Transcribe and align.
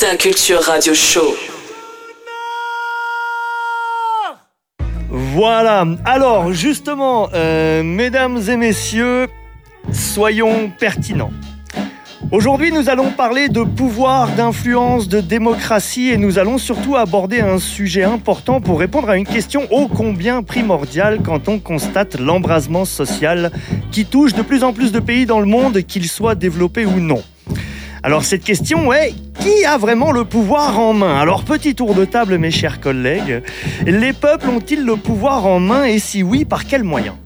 d'un 0.00 0.14
culture 0.14 0.60
radio 0.60 0.94
show. 0.94 1.34
Voilà. 5.10 5.84
Alors, 6.04 6.52
justement, 6.52 7.28
euh, 7.34 7.82
mesdames 7.82 8.40
et 8.48 8.56
messieurs, 8.56 9.26
soyons 9.90 10.70
pertinents. 10.78 11.32
Aujourd'hui, 12.30 12.70
nous 12.70 12.88
allons 12.88 13.10
parler 13.10 13.48
de 13.48 13.64
pouvoir, 13.64 14.28
d'influence, 14.36 15.08
de 15.08 15.20
démocratie 15.20 16.10
et 16.10 16.16
nous 16.16 16.38
allons 16.38 16.58
surtout 16.58 16.94
aborder 16.94 17.40
un 17.40 17.58
sujet 17.58 18.04
important 18.04 18.60
pour 18.60 18.78
répondre 18.78 19.10
à 19.10 19.16
une 19.16 19.26
question 19.26 19.66
ô 19.72 19.88
combien 19.88 20.44
primordiale 20.44 21.22
quand 21.24 21.48
on 21.48 21.58
constate 21.58 22.20
l'embrasement 22.20 22.84
social 22.84 23.50
qui 23.90 24.04
touche 24.04 24.32
de 24.32 24.42
plus 24.42 24.62
en 24.62 24.72
plus 24.72 24.92
de 24.92 25.00
pays 25.00 25.26
dans 25.26 25.40
le 25.40 25.46
monde, 25.46 25.82
qu'ils 25.82 26.08
soient 26.08 26.36
développés 26.36 26.86
ou 26.86 27.00
non. 27.00 27.24
Alors 28.02 28.24
cette 28.24 28.44
question 28.44 28.92
est 28.92 29.12
qui 29.40 29.64
a 29.64 29.76
vraiment 29.76 30.12
le 30.12 30.24
pouvoir 30.24 30.78
en 30.78 30.92
main? 30.94 31.18
Alors 31.18 31.44
petit 31.44 31.74
tour 31.74 31.94
de 31.94 32.04
table 32.04 32.38
mes 32.38 32.50
chers 32.50 32.80
collègues, 32.80 33.42
les 33.86 34.12
peuples 34.12 34.48
ont-ils 34.48 34.84
le 34.84 34.96
pouvoir 34.96 35.46
en 35.46 35.60
main? 35.60 35.84
Et 35.84 35.98
si 35.98 36.22
oui, 36.22 36.44
par 36.44 36.64
quels 36.66 36.84
moyens? 36.84 37.16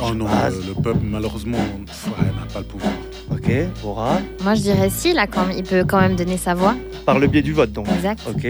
Oh 0.00 0.12
non, 0.14 0.26
Ah, 0.30 0.50
le, 0.50 0.56
le 0.68 0.74
peuple, 0.82 1.00
malheureusement, 1.04 1.56
ouais, 1.58 2.24
n'a 2.24 2.52
pas 2.52 2.58
le 2.60 2.66
pouvoir. 2.66 2.92
Ok, 3.32 3.50
Bora, 3.82 4.18
Moi, 4.44 4.54
je 4.54 4.60
dirais 4.60 4.90
si, 4.90 5.12
là, 5.14 5.26
quand 5.26 5.46
il 5.56 5.62
peut 5.64 5.84
quand 5.88 6.00
même 6.00 6.14
donner 6.16 6.36
sa 6.36 6.54
voix. 6.54 6.76
par 7.06 7.18
le 7.18 7.26
biais 7.26 7.42
du 7.42 7.52
vote 7.54 7.72
donc. 7.72 7.86
Exact. 7.94 8.20
Ok. 8.28 8.46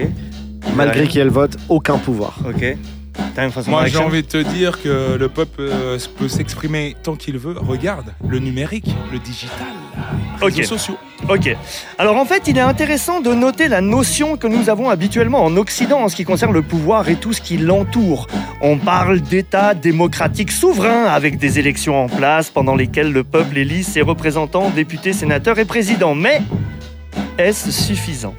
Malgré 0.75 1.07
qu'il 1.07 1.17
y 1.17 1.21
ait 1.21 1.25
le 1.25 1.31
vote, 1.31 1.55
aucun 1.69 1.97
pouvoir. 1.97 2.37
Ok. 2.47 2.77
Façon 3.37 3.69
Moi, 3.69 3.85
j'ai 3.85 3.99
envie 3.99 4.23
de 4.23 4.27
te 4.27 4.37
dire 4.37 4.81
que 4.81 5.15
le 5.15 5.29
peuple 5.29 5.61
euh, 5.61 5.99
peut 6.17 6.27
s'exprimer 6.27 6.95
tant 7.03 7.15
qu'il 7.15 7.37
veut. 7.37 7.53
Regarde, 7.55 8.13
le 8.27 8.39
numérique, 8.39 8.89
le 9.11 9.19
digital, 9.19 9.67
les 10.41 10.47
réseaux 10.47 10.63
sociaux. 10.63 10.97
Ok. 11.29 11.55
Alors 11.99 12.17
en 12.17 12.25
fait, 12.25 12.47
il 12.47 12.57
est 12.57 12.61
intéressant 12.61 13.21
de 13.21 13.31
noter 13.33 13.67
la 13.67 13.81
notion 13.81 14.37
que 14.37 14.47
nous 14.47 14.71
avons 14.71 14.89
habituellement 14.89 15.43
en 15.43 15.55
Occident 15.55 15.99
en 15.99 16.09
ce 16.09 16.15
qui 16.15 16.25
concerne 16.25 16.51
le 16.51 16.63
pouvoir 16.63 17.09
et 17.09 17.15
tout 17.15 17.31
ce 17.31 17.41
qui 17.41 17.57
l'entoure. 17.57 18.25
On 18.61 18.79
parle 18.79 19.21
d'État 19.21 19.75
démocratique 19.75 20.51
souverain 20.51 21.05
avec 21.05 21.37
des 21.37 21.59
élections 21.59 22.03
en 22.03 22.07
place 22.09 22.49
pendant 22.49 22.75
lesquelles 22.75 23.11
le 23.11 23.23
peuple 23.23 23.59
élit 23.59 23.83
ses 23.83 24.01
représentants, 24.01 24.71
députés, 24.71 25.13
sénateurs 25.13 25.59
et 25.59 25.65
présidents. 25.65 26.15
Mais 26.15 26.41
est-ce 27.37 27.69
suffisant? 27.69 28.33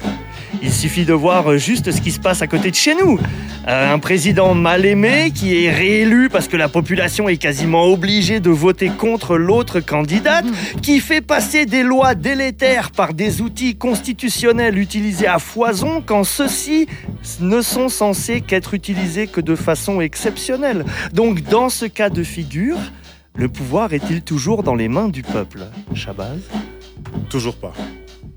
Il 0.61 0.71
suffit 0.71 1.05
de 1.05 1.13
voir 1.13 1.57
juste 1.57 1.91
ce 1.91 2.01
qui 2.01 2.11
se 2.11 2.19
passe 2.19 2.41
à 2.41 2.47
côté 2.47 2.71
de 2.71 2.75
chez 2.75 2.95
nous. 2.95 3.19
Euh, 3.67 3.93
un 3.93 3.99
président 3.99 4.55
mal 4.55 4.85
aimé 4.85 5.31
qui 5.33 5.63
est 5.63 5.71
réélu 5.71 6.29
parce 6.29 6.47
que 6.47 6.57
la 6.57 6.69
population 6.69 7.29
est 7.29 7.37
quasiment 7.37 7.85
obligée 7.85 8.39
de 8.39 8.49
voter 8.49 8.89
contre 8.89 9.37
l'autre 9.37 9.79
candidate, 9.79 10.45
qui 10.81 10.99
fait 10.99 11.21
passer 11.21 11.65
des 11.65 11.83
lois 11.83 12.15
délétères 12.15 12.91
par 12.91 13.13
des 13.13 13.41
outils 13.41 13.75
constitutionnels 13.75 14.77
utilisés 14.77 15.27
à 15.27 15.39
foison 15.39 16.01
quand 16.05 16.23
ceux-ci 16.23 16.87
ne 17.41 17.61
sont 17.61 17.89
censés 17.89 18.41
qu'être 18.41 18.73
utilisés 18.73 19.27
que 19.27 19.41
de 19.41 19.55
façon 19.55 20.01
exceptionnelle. 20.01 20.85
Donc 21.13 21.41
dans 21.43 21.69
ce 21.69 21.85
cas 21.85 22.09
de 22.09 22.23
figure, 22.23 22.77
le 23.35 23.49
pouvoir 23.49 23.93
est-il 23.93 24.21
toujours 24.21 24.63
dans 24.63 24.75
les 24.75 24.87
mains 24.87 25.09
du 25.09 25.21
peuple? 25.21 25.65
Shabazz? 25.93 26.39
Toujours 27.29 27.55
pas. 27.55 27.73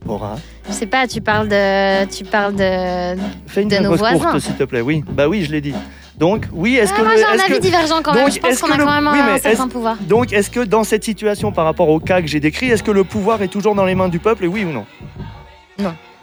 Bora 0.05 0.37
Je 0.69 0.73
sais 0.73 0.87
pas, 0.87 1.07
tu 1.07 1.21
parles 1.21 1.49
de. 1.49 2.05
Tu 2.07 2.25
parles 2.25 2.55
de. 2.55 3.21
Fais 3.47 3.63
une 3.63 3.69
De 3.69 3.79
nos 3.79 3.95
voisins. 3.97 4.39
s'il 4.41 4.55
te 4.55 4.65
plaît. 4.65 4.81
Oui, 4.81 5.05
bah 5.11 5.29
oui, 5.29 5.45
je 5.45 5.53
l'ai 5.53 5.61
dit. 5.61 5.75
Donc, 6.19 6.47
oui, 6.53 6.77
est-ce 6.77 6.93
Ah, 6.95 6.99
que... 7.01 7.05
moi, 7.05 7.13
j'ai 7.17 7.25
un 7.25 7.33
est-ce 7.35 7.43
avis 7.45 7.55
que- 7.55 7.59
divergent 7.61 8.03
quand 8.03 8.13
même. 8.15 8.25
Donc, 8.25 8.35
je 8.35 8.39
pense 8.41 8.51
est-ce 8.53 8.61
qu'on 8.61 8.69
que 8.69 8.73
a 8.75 8.77
le- 8.77 8.85
quand 8.85 9.01
même 9.01 9.13
oui, 9.13 9.19
un 9.35 9.39
certain 9.39 9.69
pouvoir. 9.69 9.97
Donc, 10.03 10.33
est-ce 10.33 10.51
que 10.51 10.61
dans 10.61 10.85
cette 10.85 11.05
situation, 11.05 11.53
par 11.53 11.65
rapport 11.65 11.89
au 11.89 11.99
cas 12.01 12.21
que 12.21 12.27
j'ai 12.29 12.39
décrit, 12.41 12.67
est-ce 12.69 12.83
que 12.83 12.91
le 12.91 13.03
pouvoir 13.05 13.43
est 13.43 13.49
toujours 13.49 13.75
dans 13.75 13.85
les 13.87 13.95
mains 13.95 14.09
du 14.09 14.19
peuple, 14.19 14.45
et 14.45 14.49
oui 14.49 14.65
ou 14.65 14.73
non? 14.73 14.85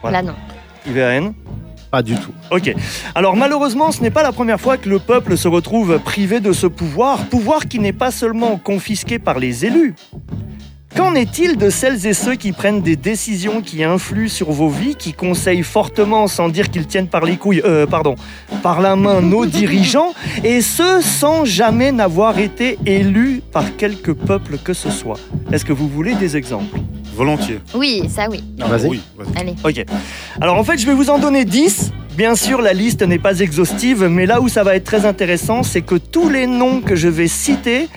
Voilà. 0.02 0.22
Là, 0.22 0.28
non. 0.28 0.34
IVN 0.86 1.32
Pas 1.90 2.02
du 2.02 2.14
tout. 2.14 2.30
Ok. 2.50 2.72
Alors 3.14 3.36
malheureusement, 3.36 3.90
ce 3.92 4.00
n'est 4.00 4.10
pas 4.12 4.22
la 4.22 4.32
première 4.32 4.60
fois 4.60 4.76
que 4.78 4.88
le 4.88 4.98
peuple 5.00 5.36
se 5.36 5.48
retrouve 5.48 5.98
privé 5.98 6.38
de 6.40 6.52
ce 6.52 6.66
pouvoir, 6.68 7.18
pouvoir 7.26 7.66
qui 7.66 7.80
n'est 7.80 7.92
pas 7.92 8.10
seulement 8.12 8.56
confisqué 8.56 9.18
par 9.18 9.38
les 9.38 9.66
élus. 9.66 9.94
Qu'en 10.96 11.14
est-il 11.14 11.56
de 11.56 11.70
celles 11.70 12.04
et 12.06 12.14
ceux 12.14 12.34
qui 12.34 12.50
prennent 12.50 12.82
des 12.82 12.96
décisions 12.96 13.60
qui 13.60 13.84
influent 13.84 14.28
sur 14.28 14.50
vos 14.50 14.68
vies, 14.68 14.96
qui 14.96 15.12
conseillent 15.12 15.62
fortement 15.62 16.26
sans 16.26 16.48
dire 16.48 16.68
qu'ils 16.68 16.86
tiennent 16.86 17.06
par 17.06 17.24
les 17.24 17.36
couilles, 17.36 17.62
euh, 17.64 17.86
pardon, 17.86 18.16
par 18.62 18.80
la 18.80 18.96
main 18.96 19.20
nos 19.20 19.46
dirigeants, 19.46 20.12
et 20.42 20.60
ce 20.60 21.00
sans 21.00 21.44
jamais 21.44 21.92
n'avoir 21.92 22.38
été 22.40 22.76
élus 22.86 23.40
par 23.52 23.76
quelque 23.76 24.10
peuple 24.10 24.58
que 24.58 24.72
ce 24.72 24.90
soit? 24.90 25.18
Est-ce 25.52 25.64
que 25.64 25.72
vous 25.72 25.88
voulez 25.88 26.14
des 26.16 26.36
exemples? 26.36 26.78
Volontiers. 27.14 27.60
Oui, 27.74 28.02
ça 28.08 28.28
oui. 28.28 28.42
Ah, 28.60 28.66
Vas-y. 28.66 28.88
Oui, 28.88 29.00
vas-y. 29.16 29.40
Allez. 29.40 29.54
Ok. 29.64 29.84
Alors 30.40 30.56
en 30.56 30.64
fait, 30.64 30.78
je 30.78 30.86
vais 30.86 30.94
vous 30.94 31.10
en 31.10 31.18
donner 31.18 31.44
10. 31.44 31.92
Bien 32.16 32.34
sûr, 32.34 32.60
la 32.60 32.72
liste 32.72 33.02
n'est 33.02 33.18
pas 33.18 33.38
exhaustive, 33.38 34.04
mais 34.04 34.26
là 34.26 34.40
où 34.40 34.48
ça 34.48 34.64
va 34.64 34.74
être 34.74 34.84
très 34.84 35.06
intéressant, 35.06 35.62
c'est 35.62 35.82
que 35.82 35.94
tous 35.94 36.28
les 36.28 36.46
noms 36.46 36.80
que 36.80 36.96
je 36.96 37.08
vais 37.08 37.28
citer, 37.28 37.88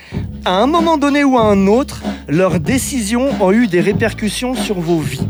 à 0.45 0.51
un 0.57 0.67
moment 0.67 0.97
donné 0.97 1.23
ou 1.23 1.37
à 1.37 1.43
un 1.43 1.67
autre, 1.67 2.03
leurs 2.27 2.59
décisions 2.59 3.29
ont 3.41 3.51
eu 3.51 3.67
des 3.67 3.81
répercussions 3.81 4.55
sur 4.55 4.79
vos 4.79 4.99
vies. 4.99 5.27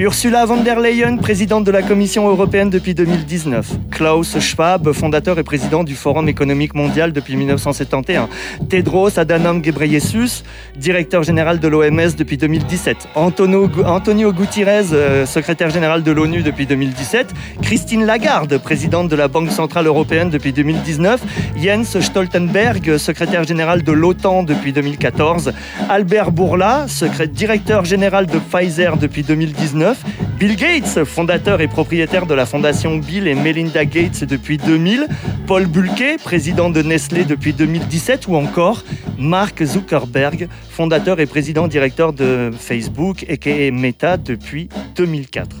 Ursula 0.00 0.46
von 0.46 0.62
der 0.62 0.80
Leyen, 0.80 1.18
présidente 1.18 1.64
de 1.64 1.70
la 1.70 1.82
Commission 1.82 2.26
européenne 2.26 2.70
depuis 2.70 2.94
2019. 2.94 3.66
Klaus 3.90 4.38
Schwab, 4.38 4.92
fondateur 4.92 5.38
et 5.38 5.42
président 5.42 5.84
du 5.84 5.94
Forum 5.94 6.26
économique 6.26 6.74
mondial 6.74 7.12
depuis 7.12 7.36
1971. 7.36 8.28
Tedros 8.70 9.18
Adhanom 9.18 9.58
Ghebreyesus, 9.58 10.42
directeur 10.74 11.22
général 11.22 11.60
de 11.60 11.68
l'OMS 11.68 12.16
depuis 12.16 12.38
2017. 12.38 13.08
Antonio, 13.14 13.68
Antonio 13.84 14.32
euh, 14.32 15.26
secrétaire 15.26 15.68
général 15.68 16.02
de 16.02 16.12
l'ONU 16.12 16.40
depuis 16.42 16.64
2017. 16.64 17.34
Christine 17.60 18.06
Lagarde, 18.06 18.56
présidente 18.56 19.08
de 19.08 19.16
la 19.16 19.28
Banque 19.28 19.50
centrale 19.50 19.86
européenne 19.86 20.30
depuis 20.30 20.54
2019. 20.54 21.20
Jens 21.62 22.00
Stoltenberg, 22.00 22.96
secrétaire 22.96 23.44
général 23.44 23.82
de 23.82 23.92
l'OTAN 23.92 24.44
depuis 24.44 24.72
2014. 24.72 25.52
Albert 25.90 26.32
Bourla, 26.32 26.86
directeur 27.34 27.84
général 27.84 28.24
de 28.24 28.38
Pfizer 28.38 28.96
depuis 28.96 29.24
2019. 29.24 29.89
Bill 30.38 30.56
Gates, 30.56 31.04
fondateur 31.04 31.60
et 31.60 31.68
propriétaire 31.68 32.26
de 32.26 32.34
la 32.34 32.46
fondation 32.46 32.96
Bill 32.98 33.26
et 33.26 33.34
Melinda 33.34 33.84
Gates 33.84 34.24
depuis 34.24 34.56
2000. 34.56 35.06
Paul 35.46 35.66
Bulke, 35.66 36.18
président 36.22 36.70
de 36.70 36.82
Nestlé 36.82 37.24
depuis 37.24 37.52
2017. 37.52 38.26
Ou 38.28 38.36
encore 38.36 38.84
Mark 39.18 39.62
Zuckerberg, 39.62 40.48
fondateur 40.70 41.20
et 41.20 41.26
président 41.26 41.68
directeur 41.68 42.12
de 42.12 42.50
Facebook 42.58 43.26
et 43.28 43.70
Meta 43.70 44.16
depuis 44.16 44.68
2004. 44.96 45.56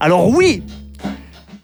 Alors 0.00 0.28
oui, 0.28 0.62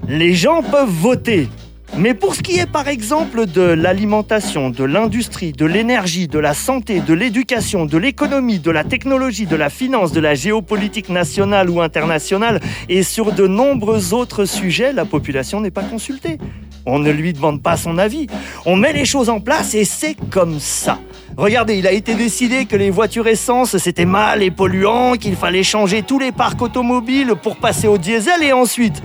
les 0.09 0.35
gens 0.35 0.63
peuvent 0.63 0.89
voter. 0.89 1.49
Mais 1.99 2.15
pour 2.15 2.35
ce 2.35 2.43
qui 2.43 2.59
est 2.59 2.71
par 2.71 2.89
exemple 2.89 3.45
de 3.45 3.61
l'alimentation, 3.61 4.71
de 4.71 4.83
l'industrie, 4.83 5.53
de 5.53 5.67
l'énergie, 5.67 6.27
de 6.27 6.39
la 6.39 6.55
santé, 6.55 7.01
de 7.01 7.13
l'éducation, 7.13 7.85
de 7.85 7.99
l'économie, 7.99 8.61
de 8.61 8.71
la 8.71 8.83
technologie, 8.83 9.45
de 9.45 9.57
la 9.57 9.69
finance, 9.69 10.11
de 10.11 10.21
la 10.21 10.35
géopolitique 10.35 11.11
nationale 11.11 11.69
ou 11.69 11.83
internationale 11.83 12.61
et 12.89 13.03
sur 13.03 13.33
de 13.33 13.47
nombreux 13.47 14.15
autres 14.15 14.47
sujets, 14.47 14.95
la 14.95 15.05
population 15.05 15.61
n'est 15.61 15.71
pas 15.71 15.83
consultée. 15.83 16.39
On 16.87 16.99
ne 16.99 17.11
lui 17.11 17.35
demande 17.35 17.63
pas 17.63 17.77
son 17.77 17.99
avis. 17.99 18.27
On 18.65 18.75
met 18.75 18.95
les 18.95 19.05
choses 19.05 19.29
en 19.29 19.41
place 19.41 19.75
et 19.75 19.85
c'est 19.85 20.17
comme 20.31 20.61
ça. 20.61 20.99
Regardez, 21.37 21.77
il 21.77 21.87
a 21.87 21.93
été 21.93 22.15
décidé 22.15 22.65
que 22.65 22.77
les 22.77 22.91
voitures 22.91 23.29
essence 23.29 23.77
c'était 23.77 24.07
mal 24.07 24.43
et 24.43 24.51
polluant, 24.51 25.15
qu'il 25.15 25.37
fallait 25.37 25.63
changer 25.63 26.03
tous 26.03 26.19
les 26.19 26.33
parcs 26.33 26.61
automobiles 26.63 27.35
pour 27.43 27.57
passer 27.57 27.87
au 27.87 27.99
diesel 27.99 28.43
et 28.43 28.53
ensuite 28.53 29.03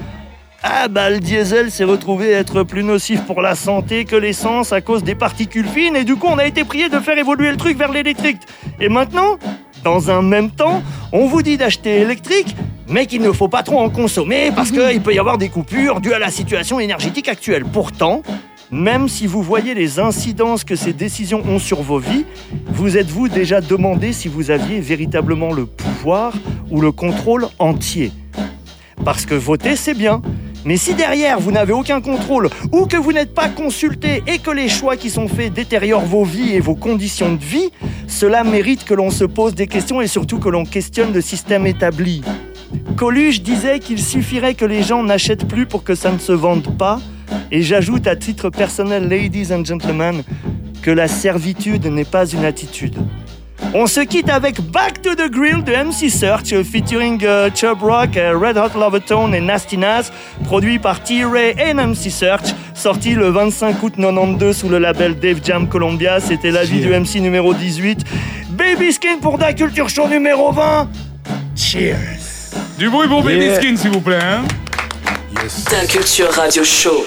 ah 0.63 0.87
bah 0.87 1.09
le 1.09 1.19
diesel 1.19 1.69
s'est 1.69 1.83
retrouvé 1.83 2.31
être 2.31 2.63
plus 2.63 2.83
nocif 2.83 3.21
pour 3.21 3.41
la 3.41 3.55
santé 3.55 4.05
que 4.05 4.15
l'essence 4.15 4.73
à 4.73 4.81
cause 4.81 5.03
des 5.03 5.15
particules 5.15 5.67
fines 5.67 5.95
et 5.95 6.03
du 6.03 6.15
coup 6.15 6.27
on 6.27 6.37
a 6.37 6.45
été 6.45 6.63
prié 6.63 6.89
de 6.89 6.99
faire 6.99 7.17
évoluer 7.17 7.51
le 7.51 7.57
truc 7.57 7.77
vers 7.77 7.91
l'électrique. 7.91 8.41
Et 8.79 8.89
maintenant, 8.89 9.37
dans 9.83 10.09
un 10.09 10.21
même 10.21 10.49
temps, 10.49 10.81
on 11.11 11.27
vous 11.27 11.41
dit 11.41 11.57
d'acheter 11.57 12.01
électrique, 12.01 12.55
mais 12.89 13.05
qu'il 13.05 13.21
ne 13.21 13.31
faut 13.31 13.47
pas 13.47 13.63
trop 13.63 13.79
en 13.79 13.89
consommer 13.89 14.51
parce 14.55 14.71
qu'il 14.71 15.01
peut 15.01 15.13
y 15.13 15.19
avoir 15.19 15.37
des 15.37 15.49
coupures 15.49 16.01
dues 16.01 16.13
à 16.13 16.19
la 16.19 16.31
situation 16.31 16.79
énergétique 16.79 17.29
actuelle. 17.29 17.63
Pourtant, 17.63 18.23
même 18.71 19.07
si 19.07 19.27
vous 19.27 19.43
voyez 19.43 19.73
les 19.73 19.99
incidences 19.99 20.63
que 20.63 20.75
ces 20.75 20.91
décisions 20.91 21.43
ont 21.47 21.59
sur 21.59 21.81
vos 21.81 21.99
vies, 21.99 22.25
vous 22.65 22.97
êtes-vous 22.97 23.29
déjà 23.29 23.61
demandé 23.61 24.11
si 24.11 24.27
vous 24.27 24.51
aviez 24.51 24.79
véritablement 24.79 25.53
le 25.53 25.65
pouvoir 25.65 26.33
ou 26.69 26.81
le 26.81 26.91
contrôle 26.91 27.47
entier? 27.59 28.11
Parce 29.05 29.25
que 29.25 29.35
voter, 29.35 29.75
c'est 29.75 29.93
bien. 29.93 30.21
Mais 30.67 30.75
si 30.75 30.95
derrière 30.95 31.39
vous 31.39 31.53
n'avez 31.53 31.71
aucun 31.71 32.01
contrôle 32.01 32.49
ou 32.73 32.87
que 32.87 32.97
vous 32.97 33.13
n'êtes 33.13 33.33
pas 33.33 33.47
consulté 33.47 34.21
et 34.27 34.39
que 34.39 34.51
les 34.51 34.67
choix 34.67 34.97
qui 34.97 35.09
sont 35.09 35.29
faits 35.29 35.53
détériorent 35.53 36.03
vos 36.05 36.25
vies 36.25 36.55
et 36.55 36.59
vos 36.59 36.75
conditions 36.75 37.35
de 37.35 37.41
vie, 37.41 37.69
cela 38.05 38.43
mérite 38.43 38.83
que 38.83 38.93
l'on 38.93 39.09
se 39.09 39.23
pose 39.23 39.55
des 39.55 39.67
questions 39.67 40.01
et 40.01 40.07
surtout 40.07 40.39
que 40.39 40.49
l'on 40.49 40.65
questionne 40.65 41.13
le 41.13 41.21
système 41.21 41.65
établi. 41.65 42.21
Coluche 42.97 43.41
disait 43.41 43.79
qu'il 43.79 44.03
suffirait 44.03 44.55
que 44.55 44.65
les 44.65 44.83
gens 44.83 45.03
n'achètent 45.03 45.47
plus 45.47 45.67
pour 45.67 45.85
que 45.85 45.95
ça 45.95 46.11
ne 46.11 46.19
se 46.19 46.33
vende 46.33 46.77
pas. 46.77 46.99
Et 47.49 47.61
j'ajoute 47.61 48.05
à 48.05 48.17
titre 48.17 48.49
personnel, 48.49 49.07
ladies 49.07 49.53
and 49.53 49.63
gentlemen, 49.63 50.21
que 50.81 50.91
la 50.91 51.07
servitude 51.07 51.85
n'est 51.85 52.03
pas 52.03 52.25
une 52.27 52.43
attitude. 52.43 52.97
On 53.73 53.85
se 53.87 53.99
quitte 54.01 54.29
avec 54.29 54.61
Back 54.61 55.01
to 55.01 55.15
the 55.15 55.29
Grill 55.29 55.63
de 55.63 55.71
MC 55.73 56.09
Search 56.09 56.53
featuring 56.63 57.19
euh, 57.23 57.49
Chub 57.53 57.81
Rock, 57.81 58.15
euh, 58.15 58.37
Red 58.37 58.57
Hot 58.57 58.77
Lovertone 58.79 59.33
et 59.35 59.41
Nasty 59.41 59.77
Nas, 59.77 60.09
produit 60.45 60.79
par 60.79 61.03
T-Ray 61.03 61.55
et 61.59 61.73
MC 61.73 62.09
Search, 62.09 62.53
sorti 62.73 63.13
le 63.13 63.29
25 63.29 63.81
août 63.83 63.93
92 63.97 64.55
sous 64.55 64.69
le 64.69 64.77
label 64.77 65.19
Dave 65.19 65.39
Jam 65.43 65.67
Columbia. 65.67 66.19
C'était 66.19 66.51
l'avis 66.51 66.77
Yeah. 66.79 66.99
du 66.99 67.05
MC 67.05 67.19
numéro 67.21 67.53
18. 67.53 68.05
Baby 68.51 68.93
Skin 68.93 69.17
pour 69.21 69.37
Da 69.37 69.51
Culture 69.53 69.89
Show 69.89 70.07
numéro 70.07 70.51
20. 70.51 70.87
Cheers. 71.55 71.97
Du 72.77 72.89
bruit 72.89 73.07
pour 73.07 73.23
Baby. 73.23 73.49
Skin, 73.55 73.75
s'il 73.75 73.89
vous 73.91 74.01
plaît. 74.01 74.19
Hein 74.21 74.43
Yes. 75.43 75.65
Ta 75.65 75.85
culture 75.85 76.31
radio 76.31 76.63
show. 76.63 77.05